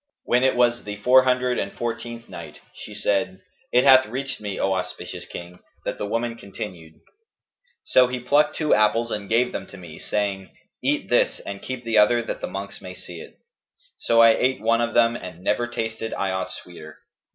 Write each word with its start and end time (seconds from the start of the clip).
When 0.23 0.43
it 0.43 0.55
was 0.55 0.83
the 0.83 0.95
Four 0.95 1.25
Hundred 1.25 1.59
and 1.59 1.71
Fourteenth 1.73 2.27
Night, 2.27 2.59
She 2.73 2.95
said, 2.95 3.39
It 3.71 3.83
hath 3.87 4.07
reached 4.07 4.41
me, 4.41 4.59
O 4.59 4.73
auspicious 4.73 5.25
King, 5.25 5.59
that 5.85 5.99
the 5.99 6.07
woman 6.07 6.35
continued: 6.37 6.95
"'So 7.85 8.07
he 8.07 8.19
plucked 8.19 8.55
two 8.55 8.73
apples 8.73 9.11
and 9.11 9.29
gave 9.29 9.51
them 9.51 9.67
to 9.67 9.77
me, 9.77 9.99
saying, 9.99 10.49
'Eat 10.83 11.11
this 11.11 11.39
and 11.41 11.61
keep 11.61 11.83
the 11.83 11.99
other 11.99 12.23
that 12.23 12.41
the 12.41 12.47
monks 12.47 12.81
may 12.81 12.95
see 12.95 13.21
it.' 13.21 13.35
So 13.99 14.21
I 14.23 14.31
ate 14.31 14.59
one 14.59 14.81
of 14.81 14.95
them 14.95 15.15
and 15.15 15.43
never 15.43 15.67
tasted 15.67 16.15
I 16.15 16.31
aught 16.31 16.51
sweeter. 16.51 16.97